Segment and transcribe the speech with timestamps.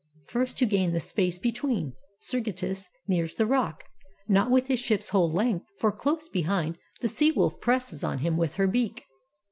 [0.25, 3.83] First to gain The space between, Sergestus nears the rock.
[4.27, 8.35] Not with his ship's whole length, for close behind The Sea wolf presses on him
[8.35, 9.05] with her beak.